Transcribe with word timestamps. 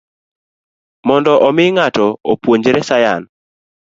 Mondo 1.07 1.33
omi 1.47 1.65
ng'ato 1.75 2.07
opuonjre 2.31 2.79
sayan 2.89 3.21